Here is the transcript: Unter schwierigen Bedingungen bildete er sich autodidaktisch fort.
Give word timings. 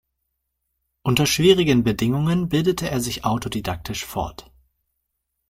Unter 1.03 1.27
schwierigen 1.27 1.83
Bedingungen 1.83 2.49
bildete 2.49 2.89
er 2.89 2.99
sich 2.99 3.23
autodidaktisch 3.23 4.03
fort. 4.03 4.51